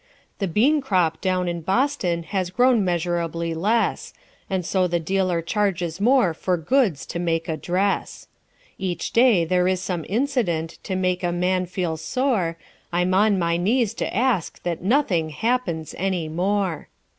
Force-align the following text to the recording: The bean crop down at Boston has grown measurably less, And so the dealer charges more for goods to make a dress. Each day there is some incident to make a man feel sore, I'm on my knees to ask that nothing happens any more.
The 0.39 0.47
bean 0.47 0.81
crop 0.81 1.21
down 1.21 1.47
at 1.47 1.63
Boston 1.63 2.23
has 2.23 2.49
grown 2.49 2.83
measurably 2.83 3.53
less, 3.53 4.15
And 4.49 4.65
so 4.65 4.87
the 4.87 4.99
dealer 4.99 5.43
charges 5.43 6.01
more 6.01 6.33
for 6.33 6.57
goods 6.57 7.05
to 7.05 7.19
make 7.19 7.47
a 7.47 7.55
dress. 7.55 8.27
Each 8.79 9.11
day 9.13 9.45
there 9.45 9.67
is 9.67 9.79
some 9.79 10.03
incident 10.09 10.79
to 10.85 10.95
make 10.95 11.23
a 11.23 11.31
man 11.31 11.67
feel 11.67 11.97
sore, 11.97 12.57
I'm 12.91 13.13
on 13.13 13.37
my 13.37 13.57
knees 13.57 13.93
to 13.93 14.11
ask 14.11 14.63
that 14.63 14.81
nothing 14.81 15.29
happens 15.29 15.93
any 15.99 16.27
more. 16.27 16.87